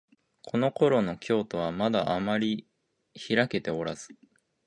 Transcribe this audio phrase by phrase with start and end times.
[0.41, 2.67] このころの京都は、まだあまり
[3.13, 4.15] ひらけておらず、